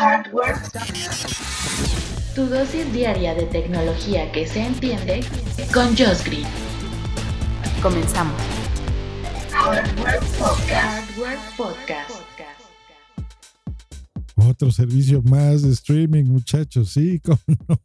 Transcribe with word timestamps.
Hardware. 0.00 0.56
Tu 2.34 2.46
dosis 2.46 2.90
diaria 2.90 3.34
de 3.34 3.44
tecnología 3.44 4.32
que 4.32 4.46
se 4.46 4.60
entiende 4.64 5.20
con 5.74 5.88
Josh 5.88 6.24
Green. 6.24 6.46
Comenzamos. 7.82 8.40
Hardware 9.52 10.20
Podcast. 10.38 11.10
Hardware 11.10 11.38
Podcast. 11.54 12.10
Otro 14.36 14.72
servicio 14.72 15.20
más 15.20 15.60
de 15.60 15.72
streaming, 15.72 16.24
muchachos. 16.24 16.92
Sí, 16.92 17.20
cómo 17.24 17.38
no. 17.68 17.78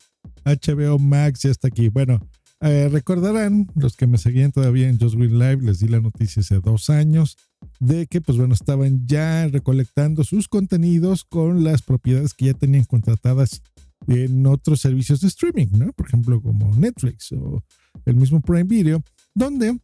HBO 0.45 0.97
Max 0.97 1.41
ya 1.41 1.51
está 1.51 1.67
aquí. 1.67 1.89
Bueno, 1.89 2.21
eh, 2.65 2.89
recordarán, 2.89 3.67
los 3.75 3.95
que 3.95 4.07
me 4.07 4.17
seguían 4.17 4.51
todavía 4.51 4.89
en 4.89 4.99
Just 4.99 5.15
Green 5.15 5.37
Live, 5.37 5.61
les 5.61 5.79
di 5.79 5.87
la 5.87 5.99
noticia 5.99 6.41
hace 6.41 6.59
dos 6.59 6.89
años 6.89 7.37
de 7.79 8.07
que, 8.07 8.21
pues 8.21 8.37
bueno, 8.37 8.53
estaban 8.53 9.05
ya 9.05 9.47
recolectando 9.47 10.23
sus 10.23 10.47
contenidos 10.47 11.23
con 11.23 11.63
las 11.63 11.81
propiedades 11.83 12.33
que 12.33 12.45
ya 12.45 12.53
tenían 12.53 12.85
contratadas 12.85 13.61
en 14.07 14.45
otros 14.47 14.81
servicios 14.81 15.21
de 15.21 15.27
streaming, 15.27 15.67
¿no? 15.77 15.93
Por 15.93 16.07
ejemplo, 16.07 16.41
como 16.41 16.75
Netflix 16.75 17.31
o 17.33 17.63
el 18.05 18.15
mismo 18.15 18.41
Prime 18.41 18.63
Video, 18.63 19.03
donde, 19.33 19.77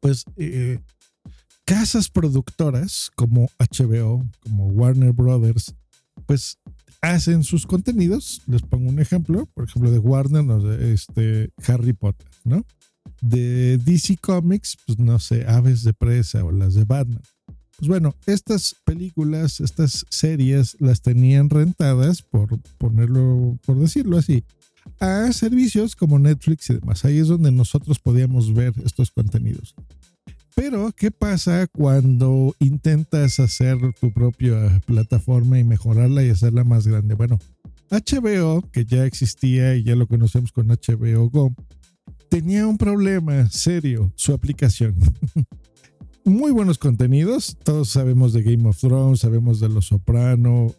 pues, 0.00 0.24
eh, 0.36 0.80
casas 1.64 2.08
productoras 2.08 3.10
como 3.14 3.48
HBO, 3.58 4.28
como 4.40 4.66
Warner 4.66 5.12
Brothers, 5.12 5.74
pues 6.26 6.58
hacen 7.00 7.44
sus 7.44 7.66
contenidos. 7.66 8.42
Les 8.46 8.62
pongo 8.62 8.88
un 8.88 8.98
ejemplo, 8.98 9.46
por 9.54 9.64
ejemplo, 9.64 9.90
de 9.90 9.98
Warner, 9.98 10.44
no 10.44 10.60
sé, 10.60 10.92
este, 10.92 11.50
Harry 11.66 11.92
Potter, 11.92 12.28
¿no? 12.44 12.64
De 13.20 13.78
DC 13.78 14.16
Comics, 14.20 14.76
pues 14.86 14.98
no 14.98 15.18
sé, 15.18 15.46
Aves 15.46 15.82
de 15.82 15.92
Presa 15.92 16.44
o 16.44 16.52
las 16.52 16.74
de 16.74 16.84
Batman. 16.84 17.22
Pues 17.76 17.88
bueno, 17.88 18.14
estas 18.26 18.76
películas, 18.84 19.60
estas 19.60 20.06
series 20.08 20.76
las 20.78 21.02
tenían 21.02 21.50
rentadas, 21.50 22.22
por 22.22 22.60
ponerlo, 22.78 23.58
por 23.64 23.78
decirlo 23.78 24.18
así, 24.18 24.44
a 25.00 25.32
servicios 25.32 25.96
como 25.96 26.18
Netflix 26.18 26.70
y 26.70 26.74
demás. 26.74 27.04
Ahí 27.04 27.18
es 27.18 27.28
donde 27.28 27.50
nosotros 27.50 27.98
podíamos 27.98 28.54
ver 28.54 28.72
estos 28.84 29.10
contenidos. 29.10 29.74
Pero, 30.54 30.92
¿qué 30.96 31.10
pasa 31.10 31.66
cuando 31.66 32.54
intentas 32.58 33.40
hacer 33.40 33.78
tu 34.00 34.12
propia 34.12 34.80
plataforma 34.86 35.58
y 35.58 35.64
mejorarla 35.64 36.24
y 36.24 36.30
hacerla 36.30 36.64
más 36.64 36.86
grande? 36.86 37.14
Bueno, 37.14 37.38
HBO, 37.90 38.62
que 38.70 38.84
ya 38.84 39.04
existía 39.04 39.76
y 39.76 39.84
ya 39.84 39.96
lo 39.96 40.06
conocemos 40.06 40.52
con 40.52 40.68
HBO 40.68 41.30
Go, 41.30 41.54
tenía 42.28 42.66
un 42.66 42.78
problema 42.78 43.48
serio, 43.50 44.12
su 44.16 44.32
aplicación. 44.32 44.96
Muy 46.24 46.52
buenos 46.52 46.78
contenidos, 46.78 47.56
todos 47.64 47.88
sabemos 47.88 48.32
de 48.32 48.42
Game 48.42 48.68
of 48.68 48.78
Thrones, 48.78 49.20
sabemos 49.20 49.58
de 49.58 49.68
Los 49.68 49.86
Soprano, 49.86 50.72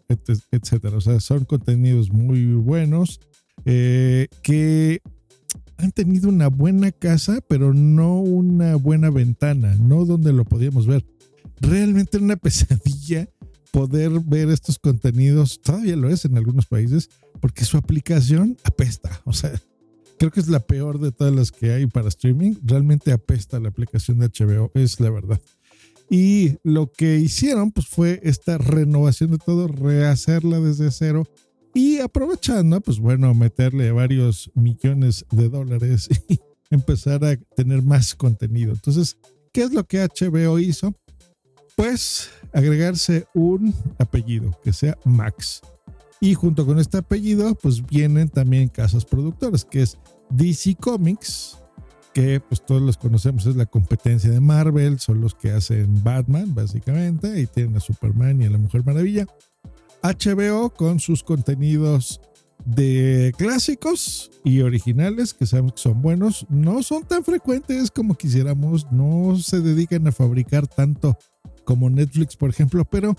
etcétera. 0.52 0.98
O 0.98 1.02
sea, 1.02 1.20
son 1.20 1.44
contenidos 1.44 2.12
muy 2.12 2.54
buenos 2.54 3.20
eh, 3.66 4.28
que 4.42 5.02
han 5.84 5.92
tenido 5.92 6.30
una 6.30 6.48
buena 6.48 6.92
casa, 6.92 7.40
pero 7.48 7.74
no 7.74 8.20
una 8.20 8.76
buena 8.76 9.10
ventana, 9.10 9.76
no 9.76 10.06
donde 10.06 10.34
lo 10.34 10.46
podíamos 10.46 10.88
ver. 10.88 11.06
Realmente 11.60 12.18
era 12.18 12.26
una 12.26 12.36
pesadilla 12.38 13.30
poder 13.72 14.20
ver 14.20 14.50
estos 14.50 14.78
contenidos, 14.78 15.60
todavía 15.62 15.96
lo 15.96 16.10
es 16.10 16.26
en 16.26 16.38
algunos 16.38 16.68
países, 16.68 17.10
porque 17.42 17.66
su 17.66 17.78
aplicación 17.78 18.58
apesta. 18.64 19.22
O 19.26 19.34
sea, 19.34 19.60
creo 20.20 20.32
que 20.32 20.40
es 20.40 20.48
la 20.48 20.60
peor 20.60 21.00
de 21.00 21.12
todas 21.12 21.34
las 21.34 21.52
que 21.52 21.72
hay 21.72 21.88
para 21.88 22.10
streaming. 22.10 22.54
Realmente 22.64 23.12
apesta 23.12 23.60
la 23.60 23.70
aplicación 23.70 24.20
de 24.20 24.28
HBO, 24.28 24.72
es 24.76 25.00
la 25.00 25.10
verdad. 25.10 25.42
Y 26.10 26.58
lo 26.64 26.92
que 26.92 27.18
hicieron 27.18 27.72
pues 27.72 27.88
fue 27.88 28.20
esta 28.24 28.60
renovación 28.60 29.32
de 29.32 29.38
todo, 29.40 29.68
rehacerla 29.68 30.60
desde 30.60 30.92
cero 30.92 31.28
y 31.74 32.00
aprovechando, 32.00 32.80
pues 32.82 33.00
bueno, 33.00 33.34
meterle 33.34 33.92
varios 33.92 34.52
millones 34.54 35.26
de 35.32 35.50
dólares 35.50 36.10
y 36.30 36.40
empezar 36.70 37.24
a 37.26 37.36
tener 37.56 37.82
más 37.82 38.16
contenido. 38.16 38.74
Entonces, 38.74 39.18
¿qué 39.52 39.64
es 39.64 39.74
lo 39.74 39.84
que 39.84 40.04
HBO 40.04 40.60
hizo? 40.60 40.94
Pues 41.76 42.30
agregarse 42.54 43.26
un 43.34 43.74
apellido 43.98 44.58
que 44.64 44.74
sea 44.74 44.98
Max. 45.04 45.62
Y 46.20 46.36
junto 46.36 46.66
con 46.66 46.80
este 46.80 47.00
apellido, 47.00 47.56
pues 47.56 47.86
vienen 47.86 48.30
también 48.30 48.70
casas 48.70 49.04
productoras, 49.04 49.66
que 49.66 49.82
es 49.82 49.98
DC 50.30 50.76
Comics, 50.76 51.58
que 52.14 52.40
pues 52.40 52.64
todos 52.64 52.82
los 52.82 52.96
conocemos, 52.96 53.46
es 53.46 53.56
la 53.56 53.66
competencia 53.66 54.30
de 54.30 54.40
Marvel, 54.40 55.00
son 55.00 55.20
los 55.20 55.34
que 55.36 55.52
hacen 55.52 56.04
Batman, 56.04 56.54
básicamente, 56.54 57.42
y 57.42 57.48
tienen 57.48 57.76
a 57.76 57.80
Superman 57.80 58.42
y 58.42 58.46
a 58.46 58.52
la 58.52 58.58
Mujer 58.58 58.86
Maravilla. 58.86 59.26
HBO 60.04 60.70
con 60.70 61.00
sus 61.00 61.24
contenidos 61.24 62.20
de 62.66 63.34
clásicos 63.38 64.32
y 64.44 64.62
originales 64.62 65.34
que 65.34 65.46
sabemos 65.46 65.74
que 65.74 65.82
son 65.82 66.02
buenos. 66.02 66.46
No 66.50 66.84
son 66.84 67.04
tan 67.04 67.24
frecuentes 67.24 67.90
como 67.90 68.16
quisiéramos, 68.16 68.92
no 68.92 69.38
se 69.38 69.62
dedican 69.62 70.08
a 70.08 70.12
fabricar 70.12 70.68
tanto 70.68 71.18
como 71.64 71.90
Netflix, 71.90 72.36
por 72.36 72.50
ejemplo, 72.50 72.86
pero 72.86 73.16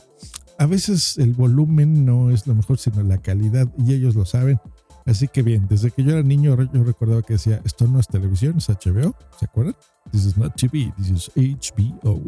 a 0.59 0.67
veces 0.67 1.19
el 1.19 1.33
volumen 1.33 2.05
no 2.05 2.31
es 2.31 2.47
lo 2.47 2.55
mejor, 2.55 2.79
sino 2.79 3.03
la 3.03 3.19
calidad 3.19 3.67
y 3.79 3.95
ellos 3.95 4.15
lo 4.15 4.27
saben. 4.27 4.61
Así 5.07 5.29
que 5.29 5.43
bien, 5.43 5.67
desde 5.69 5.91
que 5.91 6.03
yo 6.03 6.13
era 6.13 6.23
niño 6.23 6.57
yo 6.73 6.85
recordaba 6.85 7.23
que 7.23 7.35
decía, 7.35 7.61
esto 7.65 7.87
no 7.87 8.01
es 8.01 8.09
televisión, 8.09 8.57
es 8.57 8.69
HBO, 8.69 9.15
¿se 9.39 9.45
acuerdan? 9.45 9.77
This 10.11 10.25
is 10.25 10.37
not 10.37 10.55
TV, 10.57 10.93
this 10.97 11.11
is 11.11 11.31
HBO. 11.35 12.23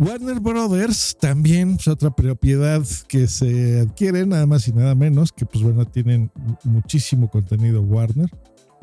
Warner 0.00 0.40
Brothers 0.40 1.14
también 1.20 1.76
es 1.78 1.86
otra 1.86 2.08
propiedad 2.10 2.82
que 3.06 3.26
se 3.26 3.80
adquiere 3.80 4.24
nada 4.24 4.46
más 4.46 4.66
y 4.66 4.72
nada 4.72 4.94
menos 4.94 5.30
que 5.30 5.44
pues 5.44 5.62
bueno 5.62 5.84
tienen 5.84 6.32
muchísimo 6.64 7.28
contenido 7.28 7.82
Warner 7.82 8.30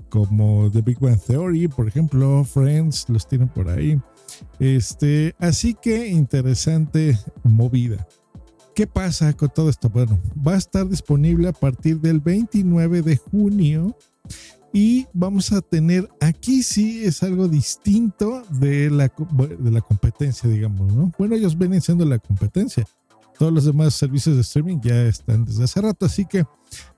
como 0.09 0.69
The 0.69 0.83
Big 0.83 0.99
Bang 0.99 1.19
Theory 1.19 1.69
por 1.69 1.87
ejemplo 1.87 2.43
Friends 2.43 3.09
los 3.09 3.27
tienen 3.27 3.47
por 3.47 3.67
ahí. 3.67 3.99
Este 4.59 5.33
así 5.39 5.73
que 5.73 6.07
interesante 6.07 7.17
movida. 7.41 8.07
¿Qué 8.75 8.85
pasa 8.85 9.33
con 9.33 9.49
todo 9.49 9.71
esto? 9.71 9.89
Bueno, 9.89 10.19
va 10.47 10.53
a 10.53 10.57
estar 10.57 10.87
disponible 10.87 11.47
a 11.47 11.53
partir 11.53 11.99
del 11.99 12.19
29 12.19 13.01
de 13.01 13.17
junio 13.17 13.97
y 14.73 15.07
vamos 15.13 15.51
a 15.51 15.61
tener, 15.61 16.09
aquí 16.19 16.63
sí 16.63 17.03
es 17.03 17.23
algo 17.23 17.47
distinto 17.47 18.43
de 18.59 18.89
la, 18.89 19.07
de 19.07 19.71
la 19.71 19.81
competencia, 19.81 20.49
digamos, 20.49 20.93
¿no? 20.93 21.11
Bueno, 21.17 21.35
ellos 21.35 21.57
vienen 21.57 21.81
siendo 21.81 22.05
la 22.05 22.19
competencia. 22.19 22.85
Todos 23.39 23.53
los 23.53 23.65
demás 23.65 23.93
servicios 23.93 24.35
de 24.35 24.41
streaming 24.41 24.79
ya 24.81 25.03
están 25.03 25.45
desde 25.45 25.63
hace 25.63 25.81
rato, 25.81 26.05
así 26.05 26.25
que 26.25 26.45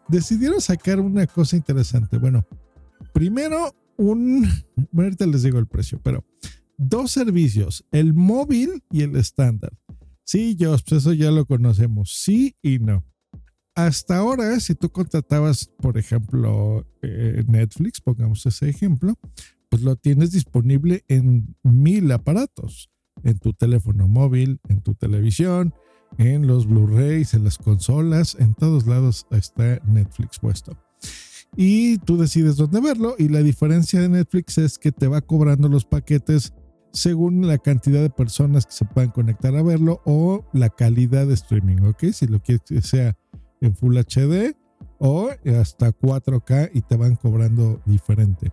decidieron 0.08 0.62
sacar 0.62 1.00
una 1.00 1.28
cosa 1.28 1.56
interesante. 1.56 2.18
Bueno, 2.18 2.46
primero 3.14 3.76
un, 3.98 4.48
bueno, 4.92 5.08
ahorita 5.08 5.26
les 5.28 5.44
digo 5.44 5.60
el 5.60 5.68
precio, 5.68 6.00
pero 6.02 6.26
dos 6.78 7.12
servicios, 7.12 7.86
el 7.92 8.14
móvil 8.14 8.84
y 8.90 9.02
el 9.02 9.16
estándar. 9.16 9.74
Sí, 10.24 10.56
yo, 10.56 10.72
pues 10.72 11.02
eso 11.02 11.14
ya 11.14 11.32
lo 11.32 11.46
conocemos, 11.46 12.14
sí 12.14 12.56
y 12.62 12.80
no 12.80 13.04
hasta 13.76 14.18
ahora, 14.18 14.60
si 14.60 14.76
tú 14.76 14.90
contratabas, 14.90 15.72
por 15.82 15.98
ejemplo, 15.98 16.86
eh, 17.02 17.44
Netflix, 17.48 18.02
pongamos 18.02 18.46
ese 18.46 18.70
ejemplo, 18.70 19.16
pues 19.70 19.84
lo 19.84 19.96
tienes 19.96 20.32
disponible 20.32 21.06
en 21.08 21.56
mil 21.64 22.12
aparatos, 22.12 22.90
en 23.24 23.40
tu 23.40 23.54
teléfono 23.54 24.08
móvil, 24.08 24.60
en 24.68 24.82
tu 24.82 24.96
televisión, 24.96 25.74
en 26.18 26.48
los 26.48 26.68
Blu-rays, 26.68 27.34
en 27.34 27.44
las 27.44 27.58
consolas, 27.58 28.36
en 28.40 28.56
todos 28.56 28.88
lados 28.88 29.28
está 29.32 29.80
Netflix 29.86 30.40
puesto. 30.40 30.78
Y 31.56 31.98
tú 32.00 32.18
decides 32.18 32.58
dónde 32.58 32.82
verlo 32.82 33.16
y 33.18 33.30
la 33.30 33.40
diferencia 33.40 34.02
de 34.02 34.10
Netflix 34.10 34.58
es 34.58 34.78
que 34.78 34.92
te 34.92 35.08
va 35.08 35.22
cobrando 35.22 35.68
los 35.68 35.86
paquetes 35.86 36.54
según 36.92 37.48
la 37.48 37.58
cantidad 37.58 38.02
de 38.02 38.10
personas 38.10 38.66
que 38.66 38.74
se 38.74 38.86
puedan 38.86 39.12
conectar 39.12 39.56
a 39.56 39.62
verlo 39.62 40.02
o 40.06 40.46
la 40.54 40.70
calidad 40.70 41.28
de 41.28 41.36
streaming, 41.36 41.82
¿ok? 41.84 42.06
Si 42.14 42.28
lo 42.28 42.42
quieres 42.42 42.64
que 42.68 42.82
sea 42.82 43.18
en 43.62 43.76
Full 43.76 43.98
HD 43.98 44.56
o 44.98 45.30
hasta 45.60 45.92
4K 45.92 46.72
y 46.74 46.82
te 46.82 46.98
van 46.98 47.16
cobrando 47.16 47.82
diferente. 47.86 48.52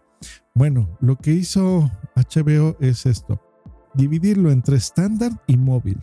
Bueno, 0.54 0.96
lo 1.00 1.16
que 1.16 1.32
hizo 1.32 1.90
HBO 2.14 2.76
es 2.80 3.06
esto, 3.06 3.40
dividirlo 3.94 4.50
entre 4.50 4.76
estándar 4.76 5.32
y 5.46 5.56
móvil. 5.56 5.98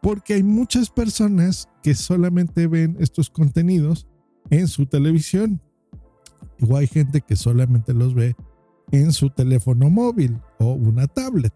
porque 0.00 0.34
hay 0.34 0.42
muchas 0.42 0.90
personas 0.90 1.68
que 1.82 1.94
solamente 1.94 2.66
ven 2.66 2.96
estos 3.00 3.30
contenidos 3.30 4.06
en 4.50 4.68
su 4.68 4.86
televisión. 4.86 5.60
O 6.68 6.76
hay 6.76 6.86
gente 6.86 7.20
que 7.20 7.36
solamente 7.36 7.92
los 7.94 8.14
ve 8.14 8.36
en 8.90 9.12
su 9.12 9.30
teléfono 9.30 9.90
móvil 9.90 10.40
o 10.58 10.72
una 10.72 11.06
tablet. 11.06 11.52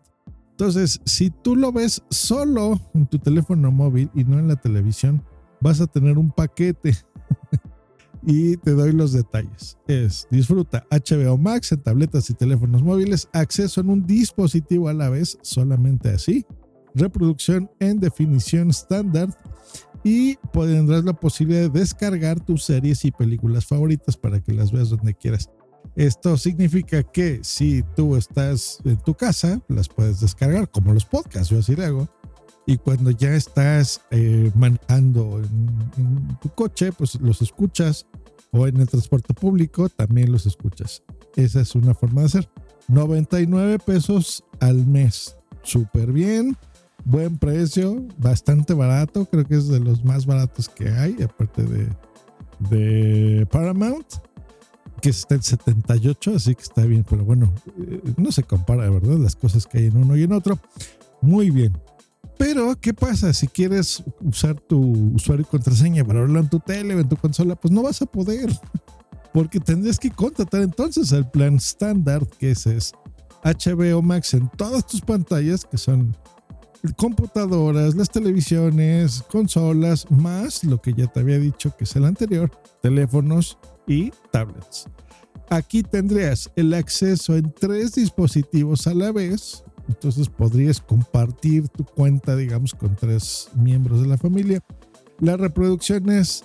Entonces, 0.50 1.00
si 1.04 1.30
tú 1.30 1.56
lo 1.56 1.72
ves 1.72 2.02
solo 2.10 2.80
en 2.94 3.06
tu 3.06 3.18
teléfono 3.18 3.72
móvil 3.72 4.10
y 4.14 4.24
no 4.24 4.38
en 4.38 4.48
la 4.48 4.56
televisión, 4.56 5.24
vas 5.62 5.80
a 5.80 5.86
tener 5.86 6.18
un 6.18 6.30
paquete. 6.30 6.96
y 8.26 8.56
te 8.56 8.72
doy 8.72 8.92
los 8.92 9.12
detalles. 9.12 9.78
Es 9.86 10.26
disfruta 10.30 10.86
HBO 10.90 11.36
Max 11.38 11.72
en 11.72 11.82
tabletas 11.82 12.30
y 12.30 12.34
teléfonos 12.34 12.82
móviles, 12.82 13.28
acceso 13.32 13.80
en 13.80 13.90
un 13.90 14.06
dispositivo 14.06 14.88
a 14.88 14.94
la 14.94 15.10
vez, 15.10 15.38
solamente 15.42 16.10
así, 16.10 16.46
reproducción 16.94 17.70
en 17.80 17.98
definición 18.00 18.70
estándar 18.70 19.28
y 20.04 20.36
tendrás 20.52 21.04
la 21.04 21.12
posibilidad 21.12 21.70
de 21.70 21.80
descargar 21.80 22.40
tus 22.40 22.64
series 22.64 23.04
y 23.04 23.10
películas 23.10 23.66
favoritas 23.66 24.16
para 24.16 24.40
que 24.40 24.52
las 24.52 24.72
veas 24.72 24.90
donde 24.90 25.14
quieras. 25.14 25.48
Esto 25.94 26.36
significa 26.36 27.02
que 27.02 27.40
si 27.42 27.84
tú 27.94 28.16
estás 28.16 28.78
en 28.84 28.96
tu 28.98 29.14
casa, 29.14 29.60
las 29.68 29.88
puedes 29.88 30.20
descargar 30.20 30.70
como 30.70 30.94
los 30.94 31.04
podcasts, 31.04 31.50
yo 31.50 31.58
así 31.58 31.76
lo 31.76 31.84
hago. 31.84 32.08
Y 32.72 32.78
cuando 32.78 33.10
ya 33.10 33.34
estás 33.34 34.00
eh, 34.10 34.50
manejando 34.54 35.42
en, 35.98 36.38
tu 36.40 36.48
coche, 36.48 36.90
pues 36.90 37.20
los 37.20 37.42
escuchas. 37.42 38.06
O 38.50 38.66
en 38.66 38.78
el 38.78 38.88
transporte 38.88 39.34
público 39.34 39.90
también 39.90 40.32
los 40.32 40.46
escuchas. 40.46 41.02
Esa 41.36 41.60
es 41.60 41.74
una 41.74 41.92
forma 41.92 42.22
de 42.22 42.28
hacer. 42.28 42.48
99 42.88 43.78
pesos 43.78 44.42
al 44.60 44.86
mes. 44.86 45.36
Súper 45.62 46.12
bien. 46.12 46.56
Buen 47.04 47.36
precio. 47.36 48.06
Bastante 48.16 48.72
barato. 48.72 49.26
Creo 49.26 49.44
que 49.44 49.56
es 49.56 49.68
de 49.68 49.78
los 49.78 50.02
más 50.02 50.24
baratos 50.24 50.70
que 50.70 50.88
hay. 50.88 51.22
Aparte 51.22 51.64
de, 52.70 53.46
Paramount 53.50 54.06
que 55.02 55.10
está 55.10 55.34
en 55.34 55.42
78, 55.42 56.36
así 56.36 56.54
que 56.54 56.62
está 56.62 56.84
bien, 56.84 57.04
pero 57.08 57.24
bueno, 57.24 57.52
eh, 57.76 58.00
no 58.16 58.30
se 58.30 58.44
compara, 58.44 58.88
¿verdad? 58.88 59.18
Las 59.18 59.34
cosas 59.34 59.66
que 59.66 59.78
hay 59.78 59.86
en 59.86 59.96
uno 59.96 60.16
y 60.16 60.22
en 60.22 60.32
otro. 60.32 60.58
Muy 61.20 61.50
bien. 61.50 61.72
Pero, 62.38 62.74
¿qué 62.80 62.92
pasa? 62.92 63.32
Si 63.32 63.46
quieres 63.46 64.02
usar 64.20 64.58
tu 64.60 64.80
usuario 65.14 65.44
y 65.46 65.50
contraseña 65.50 66.04
para 66.04 66.20
verlo 66.20 66.40
en 66.40 66.48
tu 66.48 66.58
tele 66.60 66.94
o 66.94 67.00
en 67.00 67.08
tu 67.08 67.16
consola, 67.16 67.54
pues 67.54 67.72
no 67.72 67.82
vas 67.82 68.02
a 68.02 68.06
poder. 68.06 68.50
Porque 69.32 69.60
tendrías 69.60 69.98
que 69.98 70.10
contratar 70.10 70.62
entonces 70.62 71.10
el 71.12 71.28
plan 71.28 71.56
estándar, 71.56 72.26
que 72.38 72.50
es 72.50 72.92
HBO 73.42 74.02
Max 74.02 74.34
en 74.34 74.48
todas 74.50 74.86
tus 74.86 75.00
pantallas, 75.00 75.64
que 75.64 75.78
son 75.78 76.16
computadoras, 76.96 77.94
las 77.94 78.10
televisiones, 78.10 79.22
consolas, 79.30 80.10
más 80.10 80.64
lo 80.64 80.80
que 80.80 80.92
ya 80.92 81.06
te 81.06 81.20
había 81.20 81.38
dicho 81.38 81.74
que 81.76 81.84
es 81.84 81.96
el 81.96 82.04
anterior, 82.04 82.50
teléfonos 82.82 83.58
y 83.86 84.12
tablets. 84.30 84.86
Aquí 85.48 85.82
tendrías 85.82 86.50
el 86.56 86.74
acceso 86.74 87.36
en 87.36 87.52
tres 87.52 87.94
dispositivos 87.94 88.86
a 88.86 88.94
la 88.94 89.12
vez, 89.12 89.64
entonces 89.88 90.28
podrías 90.28 90.80
compartir 90.80 91.68
tu 91.68 91.84
cuenta, 91.84 92.36
digamos, 92.36 92.74
con 92.74 92.96
tres 92.96 93.48
miembros 93.54 94.00
de 94.02 94.08
la 94.08 94.18
familia. 94.18 94.60
La 95.18 95.36
reproducción 95.36 96.10
es 96.10 96.44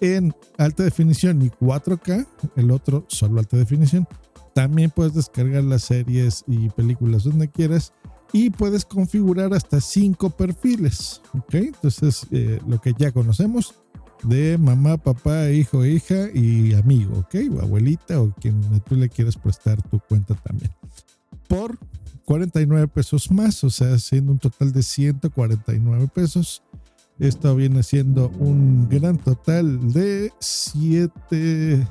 en 0.00 0.34
alta 0.58 0.82
definición 0.82 1.42
y 1.42 1.50
4K, 1.50 2.26
el 2.56 2.70
otro 2.70 3.04
solo 3.08 3.40
alta 3.40 3.56
definición. 3.56 4.06
También 4.54 4.90
puedes 4.90 5.14
descargar 5.14 5.64
las 5.64 5.84
series 5.84 6.44
y 6.46 6.68
películas 6.70 7.24
donde 7.24 7.48
quieras 7.48 7.92
y 8.32 8.50
puedes 8.50 8.84
configurar 8.84 9.52
hasta 9.54 9.80
cinco 9.80 10.30
perfiles. 10.30 11.20
¿ok? 11.34 11.54
Entonces, 11.54 12.26
eh, 12.30 12.60
lo 12.66 12.80
que 12.80 12.94
ya 12.96 13.12
conocemos 13.12 13.74
de 14.24 14.58
mamá, 14.58 14.96
papá, 14.96 15.50
hijo, 15.50 15.84
hija 15.84 16.28
y 16.32 16.74
amigo, 16.74 17.18
¿ok? 17.18 17.34
O 17.56 17.60
abuelita 17.60 18.20
o 18.20 18.32
quien 18.40 18.60
tú 18.80 18.96
le 18.96 19.08
quieras 19.08 19.36
prestar 19.36 19.80
tu 19.82 20.00
cuenta 20.00 20.34
también. 20.34 20.70
Por 21.46 21.78
49 22.24 22.88
pesos 22.88 23.30
más, 23.30 23.62
o 23.64 23.70
sea, 23.70 23.98
siendo 23.98 24.32
un 24.32 24.38
total 24.38 24.72
de 24.72 24.82
149 24.82 26.08
pesos. 26.14 26.62
Esto 27.18 27.54
viene 27.54 27.82
siendo 27.82 28.28
un 28.40 28.88
gran 28.88 29.18
total 29.18 29.92
de 29.92 30.32
7 30.40 31.86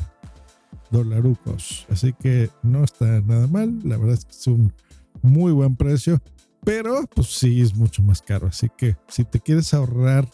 dolarucos. 0.91 1.85
Así 1.89 2.13
que 2.13 2.49
no 2.61 2.83
está 2.83 3.21
nada 3.21 3.47
mal. 3.47 3.79
La 3.83 3.97
verdad 3.97 4.15
es 4.15 4.25
que 4.25 4.31
es 4.31 4.47
un 4.47 4.73
muy 5.21 5.51
buen 5.53 5.75
precio, 5.75 6.21
pero 6.63 7.05
pues 7.13 7.27
sí 7.27 7.61
es 7.61 7.75
mucho 7.75 8.03
más 8.03 8.21
caro. 8.21 8.47
Así 8.47 8.69
que 8.77 8.97
si 9.07 9.23
te 9.23 9.39
quieres 9.39 9.73
ahorrar 9.73 10.27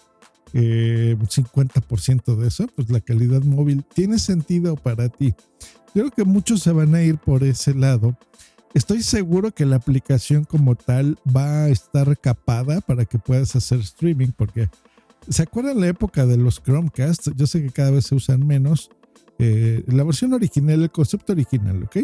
eh, 0.54 1.16
un 1.19 1.28
50% 1.28 2.36
de 2.36 2.48
eso, 2.48 2.68
pues 2.75 2.90
la 2.90 3.00
calidad 3.00 3.42
móvil 3.44 3.84
tiene 3.94 4.18
sentido 4.18 4.75
para 4.75 5.10
ti. 5.10 5.36
Yo 5.94 6.04
creo 6.04 6.12
que 6.12 6.24
muchos 6.24 6.62
se 6.62 6.72
van 6.72 6.96
a 6.96 7.04
ir 7.04 7.18
por 7.18 7.44
ese 7.44 7.74
lado. 7.74 8.18
Estoy 8.74 9.01
seguro 9.01 9.51
que 9.51 9.66
la 9.66 9.77
aplicación 9.77 10.44
como 10.44 10.75
tal 10.75 11.18
va 11.36 11.63
a 11.63 11.69
estar 11.69 12.19
capada 12.19 12.81
para 12.81 13.06
que 13.06 13.18
puedas 13.18 13.56
hacer 13.56 13.80
streaming, 13.80 14.30
porque 14.38 14.69
¿se 15.27 15.42
acuerdan 15.42 15.80
la 15.80 15.88
época 15.88 16.25
de 16.27 16.38
los 16.38 16.62
Chromecast? 16.62 17.30
Yo 17.36 17.48
sé 17.48 17.63
que 17.63 17.71
cada 17.71 17.92
vez 17.92 18.06
se 18.06 18.16
usan 18.16 18.45
menos. 18.45 18.89
Eh, 19.39 19.83
la 19.88 20.04
versión 20.04 20.33
original, 20.33 20.83
el 20.83 20.92
concepto 20.92 21.33
original, 21.33 21.83
¿ok? 21.83 21.98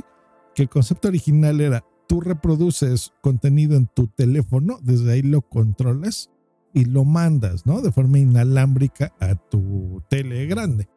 Que 0.55 0.63
el 0.63 0.69
concepto 0.69 1.07
original 1.07 1.61
era 1.61 1.83
tú 2.07 2.21
reproduces 2.21 3.13
contenido 3.21 3.75
en 3.77 3.87
tu 3.87 4.07
teléfono, 4.07 4.79
desde 4.81 5.13
ahí 5.13 5.21
lo 5.21 5.41
controlas 5.41 6.31
y 6.73 6.85
lo 6.85 7.05
mandas, 7.05 7.65
¿no? 7.65 7.81
De 7.81 7.91
forma 7.91 8.19
inalámbrica 8.19 9.13
a 9.19 9.35
tu 9.35 10.01
tele 10.09 10.45
grande. 10.45 10.87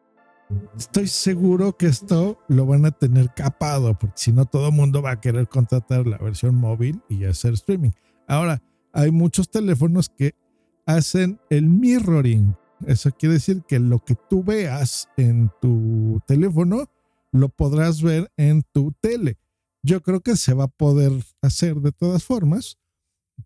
Estoy 0.77 1.07
seguro 1.07 1.77
que 1.77 1.87
esto 1.87 2.39
lo 2.47 2.65
van 2.65 2.85
a 2.85 2.91
tener 2.91 3.33
capado, 3.33 3.97
porque 3.97 4.15
si 4.17 4.31
no 4.31 4.45
todo 4.45 4.69
el 4.69 4.73
mundo 4.73 5.01
va 5.01 5.11
a 5.11 5.21
querer 5.21 5.47
contratar 5.47 6.07
la 6.07 6.17
versión 6.17 6.55
móvil 6.55 7.01
y 7.07 7.25
hacer 7.25 7.53
streaming. 7.53 7.91
Ahora, 8.27 8.61
hay 8.91 9.11
muchos 9.11 9.49
teléfonos 9.49 10.09
que 10.09 10.33
hacen 10.85 11.39
el 11.49 11.67
mirroring. 11.67 12.55
Eso 12.87 13.11
quiere 13.11 13.33
decir 13.33 13.63
que 13.67 13.79
lo 13.79 14.03
que 14.03 14.15
tú 14.29 14.43
veas 14.43 15.07
en 15.17 15.51
tu 15.61 16.21
teléfono 16.25 16.89
lo 17.31 17.49
podrás 17.49 18.01
ver 18.01 18.31
en 18.37 18.63
tu 18.71 18.91
tele. 18.99 19.37
Yo 19.83 20.01
creo 20.01 20.21
que 20.21 20.35
se 20.35 20.53
va 20.53 20.65
a 20.65 20.67
poder 20.67 21.11
hacer 21.41 21.75
de 21.75 21.91
todas 21.91 22.23
formas, 22.23 22.77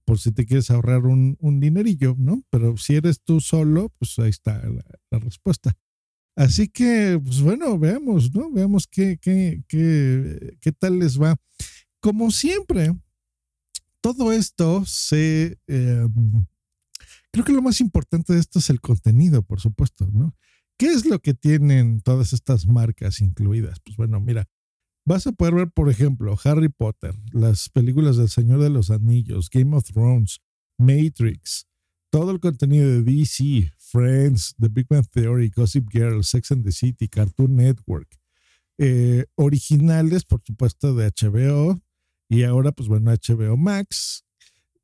por 0.06 0.20
si 0.20 0.32
te 0.32 0.46
quieres 0.46 0.72
ahorrar 0.72 1.06
un, 1.06 1.38
dinerillo, 1.60 2.16
¿no? 2.18 2.44
Pero 2.50 2.78
si 2.78 2.96
eres 2.96 3.22
tú 3.22 3.42
solo, 3.42 3.90
pues 4.00 4.18
ahí 4.20 4.30
está 4.30 4.62
la, 5.12 5.20
respuesta. 5.20 5.76
Así 6.36 6.68
que, 6.68 7.20
pues 7.24 7.42
bueno, 7.42 7.78
veamos, 7.78 8.34
¿no? 8.34 8.52
Veamos 8.52 8.88
qué, 8.88 9.18
qué, 9.22 9.64
qué, 9.68 10.58
qué 10.60 10.72
tal 10.72 11.00
les 11.00 11.22
va. 11.22 11.36
Como 12.00 12.32
siempre, 12.32 12.94
todo 14.02 14.32
esto 14.32 14.84
se... 14.86 15.60
Em, 15.68 16.46
creo 17.32 17.46
que 17.46 17.54
lo 17.54 17.62
más 17.62 17.80
importante 17.82 18.34
de 18.34 18.40
esto 18.40 18.60
es 18.60 18.70
el 18.70 18.82
contenido, 18.82 19.44
por 19.44 19.62
supuesto, 19.62 20.08
¿no? 20.12 20.36
¿Qué 20.78 20.88
es 20.88 21.06
lo 21.06 21.20
que 21.20 21.34
tienen 21.34 22.02
todas 22.02 22.34
estas 22.34 22.66
marcas 22.66 23.22
incluidas? 23.22 23.80
Pues 23.80 23.96
bueno, 23.96 24.20
mira, 24.20 24.50
Vas 25.06 25.28
a 25.28 25.34
poder 25.34 25.54
ver, 25.54 25.70
por 25.70 25.90
ejemplo, 25.90 26.38
Harry 26.46 26.70
Potter, 26.70 27.14
las 27.34 27.68
películas 27.68 28.16
del 28.16 28.30
Señor 28.30 28.62
de 28.62 28.70
los 28.70 28.90
Anillos, 28.90 29.50
Game 29.50 29.76
of 29.76 29.84
Thrones, 29.84 30.40
Matrix, 30.78 31.68
todo 32.14 32.30
el 32.30 32.40
contenido 32.40 32.88
de 32.88 33.02
DC, 33.02 33.74
Friends, 33.76 34.54
The 34.60 34.68
Big 34.68 34.86
Bang 34.88 35.08
Theory, 35.10 35.50
Gossip 35.50 35.90
Girl, 35.92 36.24
Sex 36.24 36.52
and 36.52 36.64
the 36.64 36.72
City, 36.72 37.08
Cartoon 37.08 37.56
Network, 37.56 38.08
eh, 38.78 39.26
originales, 39.34 40.24
por 40.24 40.40
supuesto, 40.46 40.94
de 40.94 41.08
HBO 41.08 41.82
y 42.30 42.44
ahora, 42.44 42.72
pues 42.72 42.88
bueno, 42.88 43.12
HBO 43.12 43.58
Max. 43.58 44.26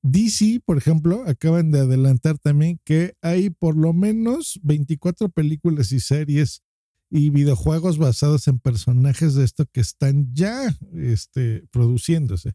DC, 0.02 0.60
por 0.66 0.80
ejemplo, 0.80 1.24
acaban 1.28 1.70
de 1.70 1.82
adelantar 1.82 2.40
también 2.40 2.82
que 2.84 3.14
hay 3.22 3.52
por 3.52 3.78
lo 3.78 3.94
menos 3.94 4.60
24 4.64 5.30
películas 5.30 5.92
y 5.92 6.00
series 6.00 6.64
y 7.12 7.30
videojuegos 7.30 8.00
basados 8.00 8.48
en 8.48 8.58
personajes 8.58 9.36
de 9.36 9.44
esto 9.46 9.68
que 9.72 9.82
están 9.82 10.34
ya 10.34 10.76
este, 10.96 11.68
produciéndose. 11.70 12.54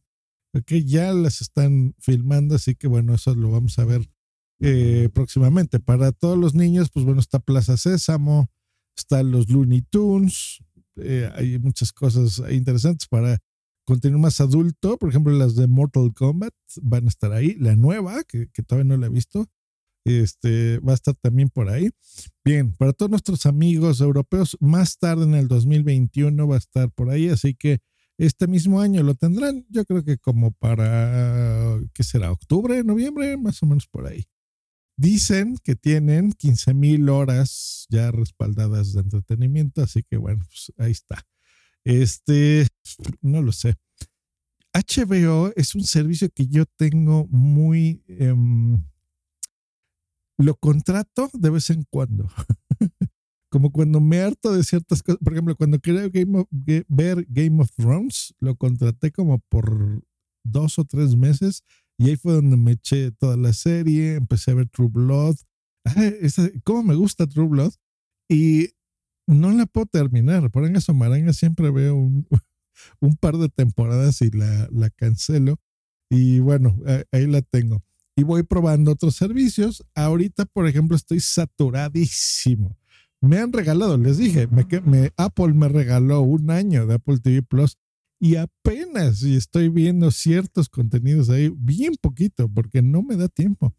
Que 0.66 0.84
ya 0.84 1.12
las 1.12 1.40
están 1.42 1.94
filmando, 2.00 2.56
así 2.56 2.74
que 2.74 2.88
bueno, 2.88 3.14
eso 3.14 3.36
lo 3.36 3.52
vamos 3.52 3.78
a 3.78 3.84
ver 3.84 4.08
eh, 4.60 5.08
próximamente. 5.12 5.80
Para 5.80 6.12
todos 6.12 6.38
los 6.38 6.54
niños, 6.54 6.90
pues 6.90 7.04
bueno, 7.04 7.20
está 7.20 7.38
Plaza 7.38 7.76
Sésamo, 7.76 8.50
están 8.96 9.30
los 9.30 9.48
Looney 9.48 9.82
Tunes, 9.82 10.58
eh, 10.96 11.30
hay 11.34 11.58
muchas 11.58 11.92
cosas 11.92 12.42
interesantes 12.50 13.08
para 13.08 13.38
contenido 13.84 14.18
más 14.18 14.40
adulto, 14.40 14.96
por 14.96 15.10
ejemplo, 15.10 15.32
las 15.32 15.56
de 15.56 15.66
Mortal 15.66 16.12
Kombat 16.14 16.54
van 16.80 17.04
a 17.04 17.08
estar 17.08 17.32
ahí, 17.32 17.54
la 17.56 17.76
nueva, 17.76 18.24
que, 18.24 18.48
que 18.52 18.62
todavía 18.62 18.88
no 18.88 18.96
la 18.96 19.06
he 19.06 19.10
visto, 19.10 19.46
este, 20.04 20.78
va 20.78 20.92
a 20.92 20.94
estar 20.94 21.14
también 21.16 21.50
por 21.50 21.68
ahí. 21.68 21.90
Bien, 22.44 22.74
para 22.74 22.92
todos 22.92 23.10
nuestros 23.10 23.46
amigos 23.46 24.00
europeos, 24.00 24.56
más 24.60 24.98
tarde 24.98 25.24
en 25.24 25.34
el 25.34 25.48
2021 25.48 26.46
va 26.46 26.54
a 26.54 26.58
estar 26.58 26.90
por 26.90 27.10
ahí, 27.10 27.28
así 27.28 27.54
que 27.54 27.80
este 28.16 28.46
mismo 28.46 28.80
año 28.80 29.02
lo 29.02 29.14
tendrán, 29.14 29.66
yo 29.68 29.84
creo 29.84 30.04
que 30.04 30.18
como 30.18 30.52
para, 30.52 31.80
¿qué 31.92 32.04
será? 32.04 32.30
¿Octubre, 32.30 32.84
noviembre? 32.84 33.36
Más 33.36 33.62
o 33.62 33.66
menos 33.66 33.86
por 33.86 34.06
ahí. 34.06 34.24
Dicen 34.96 35.58
que 35.62 35.74
tienen 35.74 36.32
15 36.32 36.72
mil 36.74 37.08
horas 37.08 37.86
ya 37.90 38.12
respaldadas 38.12 38.92
de 38.92 39.00
entretenimiento, 39.00 39.82
así 39.82 40.02
que 40.02 40.16
bueno, 40.16 40.44
pues 40.46 40.72
ahí 40.78 40.92
está. 40.92 41.26
Este, 41.84 42.66
no 43.20 43.42
lo 43.42 43.52
sé. 43.52 43.74
HBO 44.72 45.52
es 45.56 45.74
un 45.74 45.84
servicio 45.84 46.28
que 46.30 46.46
yo 46.46 46.64
tengo 46.66 47.26
muy... 47.28 48.02
Em, 48.08 48.82
lo 50.36 50.56
contrato 50.56 51.30
de 51.32 51.50
vez 51.50 51.70
en 51.70 51.84
cuando. 51.90 52.28
Como 53.50 53.70
cuando 53.70 54.00
me 54.00 54.20
harto 54.20 54.52
de 54.52 54.64
ciertas 54.64 55.02
cosas. 55.02 55.20
Por 55.22 55.32
ejemplo, 55.32 55.54
cuando 55.54 55.78
quería 55.78 56.10
ver 56.88 57.26
Game 57.28 57.62
of 57.62 57.70
Thrones, 57.76 58.34
lo 58.40 58.56
contraté 58.56 59.12
como 59.12 59.38
por 59.38 60.02
dos 60.42 60.76
o 60.80 60.84
tres 60.84 61.14
meses 61.14 61.62
y 62.04 62.10
ahí 62.10 62.16
fue 62.16 62.34
donde 62.34 62.58
me 62.58 62.72
eché 62.72 63.12
toda 63.12 63.38
la 63.38 63.54
serie, 63.54 64.16
empecé 64.16 64.50
a 64.50 64.54
ver 64.54 64.68
True 64.68 64.90
Blood. 64.92 65.36
¿Cómo 66.64 66.82
me 66.82 66.94
gusta 66.94 67.26
True 67.26 67.48
Blood? 67.48 67.72
Y 68.28 68.68
no 69.26 69.50
la 69.52 69.64
puedo 69.64 69.86
terminar. 69.86 70.50
Por 70.50 70.66
eso 70.66 70.92
Maranga 70.92 71.32
siempre 71.32 71.70
veo 71.70 71.96
un, 71.96 72.28
un 73.00 73.16
par 73.16 73.38
de 73.38 73.48
temporadas 73.48 74.20
y 74.20 74.30
la, 74.30 74.68
la 74.70 74.90
cancelo. 74.90 75.58
Y 76.10 76.40
bueno, 76.40 76.78
ahí 77.10 77.26
la 77.26 77.40
tengo. 77.40 77.82
Y 78.16 78.22
voy 78.22 78.42
probando 78.42 78.92
otros 78.92 79.16
servicios. 79.16 79.82
Ahorita, 79.94 80.44
por 80.44 80.68
ejemplo, 80.68 80.96
estoy 80.96 81.20
saturadísimo. 81.20 82.76
Me 83.22 83.38
han 83.38 83.50
regalado, 83.50 83.96
les 83.96 84.18
dije, 84.18 84.46
me, 84.48 84.66
me, 84.84 85.10
Apple 85.16 85.54
me 85.54 85.68
regaló 85.68 86.20
un 86.20 86.50
año 86.50 86.86
de 86.86 86.96
Apple 86.96 87.20
TV 87.20 87.42
Plus 87.42 87.78
y 88.24 88.36
apenas 88.36 89.22
y 89.22 89.36
estoy 89.36 89.68
viendo 89.68 90.10
ciertos 90.10 90.70
contenidos 90.70 91.28
ahí, 91.28 91.52
bien 91.58 91.92
poquito, 92.00 92.48
porque 92.48 92.80
no 92.80 93.02
me 93.02 93.16
da 93.16 93.28
tiempo. 93.28 93.76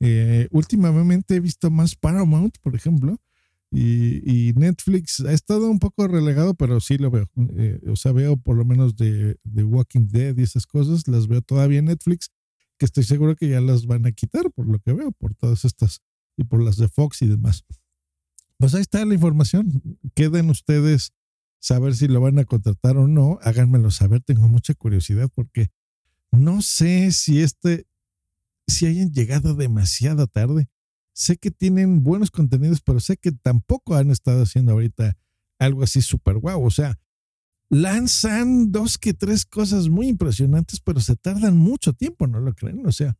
Eh, 0.00 0.48
últimamente 0.50 1.36
he 1.36 1.40
visto 1.40 1.70
más 1.70 1.94
Paramount, 1.94 2.58
por 2.58 2.74
ejemplo, 2.74 3.20
y, 3.70 4.52
Netflix 4.56 5.20
ha 5.20 5.32
estado 5.32 5.70
un 5.70 5.78
poco 5.78 6.08
relegado, 6.08 6.54
pero 6.54 6.80
sí 6.80 6.98
lo 6.98 7.12
veo. 7.12 7.30
Eh, 7.56 7.78
o 7.86 7.94
sea, 7.94 8.10
veo 8.10 8.36
por 8.36 8.56
lo 8.56 8.64
menos 8.64 8.96
de, 8.96 9.36
de, 9.44 9.62
Walking 9.62 10.08
Dead 10.08 10.36
y 10.38 10.42
esas 10.42 10.66
cosas, 10.66 11.06
las 11.06 11.28
veo 11.28 11.40
todavía 11.40 11.78
en 11.78 11.84
Netflix, 11.84 12.32
que 12.78 12.86
estoy 12.86 13.04
seguro 13.04 13.36
que 13.36 13.48
ya 13.48 13.60
las 13.60 13.86
van 13.86 14.06
a 14.06 14.12
quitar 14.12 14.50
por 14.50 14.66
lo 14.66 14.80
que 14.80 14.92
veo, 14.92 15.12
por 15.12 15.36
todas 15.36 15.64
estas 15.64 16.00
y 16.36 16.42
por 16.42 16.60
las 16.60 16.78
de 16.78 16.88
Fox 16.88 17.22
y 17.22 17.28
demás. 17.28 17.64
Pues 18.58 18.74
ahí 18.74 18.80
está 18.80 19.04
la 19.04 19.14
información. 19.14 19.98
Queden 20.16 20.50
ustedes 20.50 21.12
saber 21.64 21.94
si 21.94 22.08
lo 22.08 22.20
van 22.20 22.38
a 22.38 22.44
contratar 22.44 22.98
o 22.98 23.08
no. 23.08 23.38
Háganmelo 23.42 23.90
saber, 23.90 24.20
tengo 24.20 24.48
mucha 24.48 24.74
curiosidad 24.74 25.30
porque 25.34 25.68
no 26.30 26.60
sé 26.60 27.10
si 27.12 27.40
este, 27.40 27.86
si 28.66 28.86
hayan 28.86 29.12
llegado 29.12 29.54
demasiado 29.54 30.26
tarde 30.26 30.68
sé 31.14 31.36
que 31.38 31.50
tienen 31.50 32.02
buenos 32.02 32.30
contenidos, 32.30 32.82
pero 32.82 33.00
sé 33.00 33.16
que 33.16 33.32
tampoco 33.32 33.94
han 33.94 34.10
estado 34.10 34.42
haciendo 34.42 34.72
ahorita 34.72 35.16
algo 35.58 35.84
así 35.84 36.02
súper 36.02 36.38
guau. 36.38 36.66
O 36.66 36.70
sea, 36.70 36.98
lanzan 37.70 38.72
dos 38.72 38.98
que 38.98 39.14
tres 39.14 39.46
cosas 39.46 39.88
muy 39.88 40.08
impresionantes, 40.08 40.80
pero 40.80 41.00
se 41.00 41.16
tardan 41.16 41.56
mucho 41.56 41.94
tiempo, 41.94 42.26
¿no 42.26 42.40
lo 42.40 42.52
creen? 42.54 42.84
O 42.86 42.92
sea, 42.92 43.16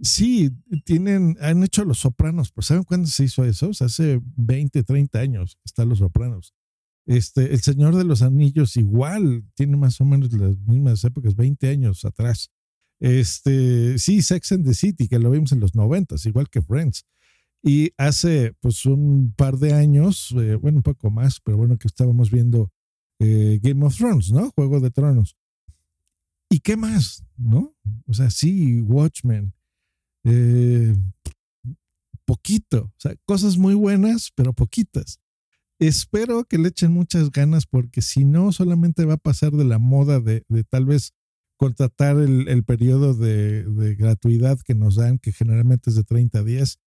sí, 0.00 0.50
tienen, 0.84 1.36
han 1.40 1.64
hecho 1.64 1.84
Los 1.84 1.98
Sopranos, 1.98 2.52
pero 2.52 2.62
¿saben 2.62 2.84
cuándo 2.84 3.08
se 3.08 3.24
hizo 3.24 3.44
eso? 3.44 3.70
Hace 3.80 4.20
20, 4.36 4.82
30 4.82 5.18
años 5.18 5.58
están 5.64 5.88
Los 5.88 5.98
Sopranos. 5.98 6.54
Este, 7.06 7.52
El 7.52 7.60
Señor 7.60 7.94
de 7.96 8.04
los 8.04 8.22
Anillos 8.22 8.76
igual, 8.76 9.44
tiene 9.54 9.76
más 9.76 10.00
o 10.00 10.04
menos 10.04 10.32
las 10.32 10.58
mismas 10.58 11.04
épocas, 11.04 11.36
20 11.36 11.68
años 11.68 12.04
atrás. 12.04 12.50
Este, 13.00 13.98
sí, 13.98 14.22
Sex 14.22 14.52
and 14.52 14.66
the 14.66 14.74
City, 14.74 15.08
que 15.08 15.18
lo 15.18 15.30
vimos 15.30 15.52
en 15.52 15.60
los 15.60 15.74
noventas, 15.74 16.26
igual 16.26 16.48
que 16.50 16.62
Friends. 16.62 17.04
Y 17.62 17.92
hace 17.96 18.54
pues 18.60 18.86
un 18.86 19.32
par 19.36 19.58
de 19.58 19.72
años, 19.72 20.34
eh, 20.36 20.56
bueno, 20.56 20.78
un 20.78 20.82
poco 20.82 21.10
más, 21.10 21.40
pero 21.40 21.56
bueno, 21.56 21.78
que 21.78 21.88
estábamos 21.88 22.30
viendo 22.30 22.70
eh, 23.18 23.58
Game 23.62 23.84
of 23.84 23.96
Thrones, 23.96 24.30
¿no? 24.30 24.50
Juego 24.50 24.80
de 24.80 24.90
Tronos. 24.90 25.36
¿Y 26.50 26.60
qué 26.60 26.76
más? 26.76 27.24
¿No? 27.36 27.74
O 28.06 28.14
sea, 28.14 28.30
sí, 28.30 28.80
Watchmen. 28.82 29.52
Eh, 30.24 30.94
poquito. 32.24 32.84
O 32.84 32.98
sea, 32.98 33.14
cosas 33.24 33.56
muy 33.56 33.74
buenas, 33.74 34.30
pero 34.34 34.52
poquitas. 34.52 35.20
Espero 35.78 36.44
que 36.44 36.56
le 36.56 36.68
echen 36.68 36.92
muchas 36.92 37.30
ganas 37.30 37.66
porque 37.66 38.00
si 38.00 38.24
no, 38.24 38.50
solamente 38.52 39.04
va 39.04 39.14
a 39.14 39.18
pasar 39.18 39.52
de 39.52 39.64
la 39.64 39.78
moda 39.78 40.20
de, 40.20 40.42
tal 40.70 40.86
vez 40.86 41.12
contratar 41.58 42.16
el, 42.18 42.64
periodo 42.64 43.14
de, 43.14 43.94
gratuidad 43.98 44.58
que 44.64 44.74
nos 44.74 44.96
dan, 44.96 45.18
que 45.18 45.32
generalmente 45.32 45.90
es 45.90 45.96
de 45.96 46.04
30 46.04 46.44
días, 46.44 46.78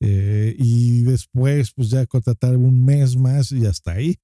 eh, 0.00 0.54
y 0.58 1.02
después 1.02 1.72
pues 1.72 1.90
ya 1.90 2.06
contratar 2.06 2.56
un 2.56 2.84
mes 2.84 3.16
más 3.16 3.52
y 3.52 3.66
hasta 3.66 3.92
ahí. 3.92 4.16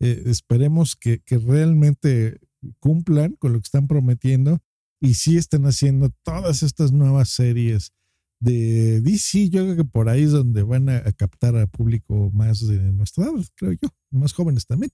Eh, 0.00 0.24
esperemos 0.26 0.96
que, 0.96 1.22
realmente 1.28 2.38
cumplan 2.80 3.36
con 3.36 3.52
lo 3.54 3.60
que 3.60 3.66
están 3.66 3.86
prometiendo 3.86 4.58
y 5.00 5.14
sí 5.14 5.38
estén 5.38 5.64
haciendo 5.64 6.10
todas 6.22 6.62
estas 6.62 6.92
nuevas 6.92 7.30
series 7.30 7.92
de 8.40 9.00
DC. 9.00 9.50
Yo 9.50 9.64
creo 9.64 9.76
que 9.76 9.84
por 9.84 10.08
ahí 10.08 10.22
es 10.22 10.32
donde 10.32 10.62
van 10.62 10.88
a, 10.88 10.98
a 10.98 11.12
captar 11.12 11.56
al 11.56 11.68
público 11.68 12.30
más 12.32 12.66
de 12.66 12.92
nuestra 12.92 13.24
edad, 13.24 13.44
creo 13.54 13.72
yo, 13.72 13.88
más 14.10 14.32
jóvenes 14.32 14.66
también 14.66 14.90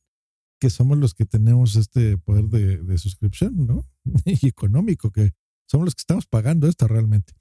que 0.58 0.70
somos 0.70 0.98
los 0.98 1.14
que 1.14 1.26
tenemos 1.26 1.76
este 1.76 2.18
poder 2.18 2.46
de, 2.46 2.98
suscripción, 2.98 3.66
¿no? 3.66 3.86
y 4.24 4.48
económico, 4.48 5.10
que 5.10 5.32
somos 5.68 5.86
los 5.86 5.94
que 5.94 6.00
estamos 6.00 6.26
pagando 6.26 6.68
esto 6.68 6.88
realmente. 6.88 7.34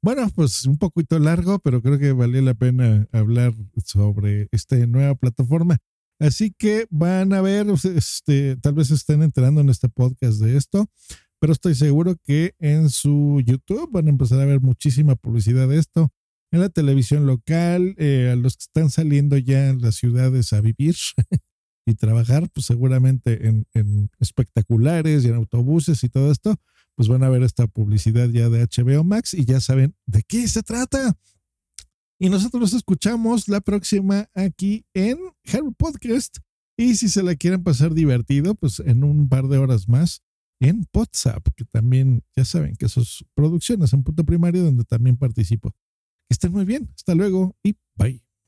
Bueno, 0.00 0.28
pues 0.34 0.66
un 0.66 0.78
poquito 0.78 1.18
largo, 1.18 1.58
pero 1.58 1.82
creo 1.82 1.98
que 1.98 2.12
valió 2.12 2.40
la 2.42 2.54
pena 2.54 3.08
hablar 3.12 3.54
sobre 3.84 4.48
esta 4.52 4.76
nueva 4.86 5.14
plataforma. 5.14 5.78
Así 6.18 6.54
que 6.56 6.86
van 6.90 7.32
a 7.32 7.40
ver, 7.40 7.66
este, 7.68 8.56
tal 8.56 8.74
vez 8.74 8.90
estén 8.90 9.22
enterando 9.22 9.60
en 9.60 9.70
este 9.70 9.88
podcast 9.88 10.38
de 10.38 10.56
esto, 10.56 10.88
pero 11.42 11.54
estoy 11.54 11.74
seguro 11.74 12.14
que 12.22 12.54
en 12.60 12.88
su 12.88 13.42
YouTube 13.44 13.90
van 13.90 14.06
a 14.06 14.10
empezar 14.10 14.38
a 14.38 14.44
ver 14.44 14.60
muchísima 14.60 15.16
publicidad 15.16 15.66
de 15.66 15.76
esto. 15.76 16.12
En 16.52 16.60
la 16.60 16.68
televisión 16.68 17.26
local, 17.26 17.96
eh, 17.98 18.30
a 18.32 18.36
los 18.36 18.56
que 18.56 18.62
están 18.62 18.90
saliendo 18.90 19.36
ya 19.36 19.70
en 19.70 19.80
las 19.80 19.96
ciudades 19.96 20.52
a 20.52 20.60
vivir, 20.60 20.94
y 21.84 21.94
trabajar, 21.96 22.48
pues 22.54 22.66
seguramente 22.66 23.48
en, 23.48 23.66
en, 23.74 24.08
espectaculares 24.20 25.24
y 25.24 25.30
en 25.30 25.34
autobuses 25.34 26.04
y 26.04 26.08
todo 26.08 26.30
esto, 26.30 26.54
pues 26.94 27.08
van 27.08 27.24
a 27.24 27.28
ver 27.28 27.42
esta 27.42 27.66
publicidad 27.66 28.28
ya 28.28 28.48
de 28.48 28.64
HBO 28.64 29.02
Max 29.02 29.34
y 29.34 29.44
ya 29.44 29.58
saben 29.58 29.96
de 30.06 30.22
qué 30.22 30.46
se 30.46 30.62
trata. 30.62 31.18
Y 32.20 32.30
nosotros 32.30 32.60
nos 32.60 32.72
escuchamos 32.72 33.48
la 33.48 33.60
próxima 33.60 34.28
aquí 34.32 34.86
en 34.94 35.18
Harry 35.52 35.74
Podcast. 35.76 36.38
Y 36.76 36.94
si 36.94 37.08
se 37.08 37.24
la 37.24 37.34
quieren 37.34 37.64
pasar 37.64 37.94
divertido, 37.94 38.54
pues 38.54 38.78
en 38.78 39.02
un 39.02 39.28
par 39.28 39.48
de 39.48 39.58
horas 39.58 39.88
más 39.88 40.22
en 40.62 40.86
WhatsApp, 40.94 41.46
que 41.56 41.64
también 41.64 42.22
ya 42.36 42.44
saben 42.44 42.76
que 42.76 42.88
sus 42.88 43.24
producciones 43.34 43.92
en 43.92 44.04
punto 44.04 44.24
primario 44.24 44.62
donde 44.62 44.84
también 44.84 45.16
participo. 45.16 45.72
Que 45.72 46.34
estén 46.34 46.52
muy 46.52 46.64
bien. 46.64 46.88
Hasta 46.94 47.14
luego 47.16 47.56
y 47.64 47.76
bye. 47.96 48.22